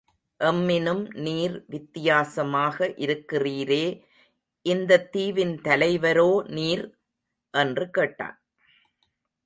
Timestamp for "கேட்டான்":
7.89-8.37